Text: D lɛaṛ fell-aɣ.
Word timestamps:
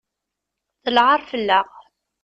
D 0.83 0.87
lɛaṛ 0.95 1.21
fell-aɣ. 1.29 1.69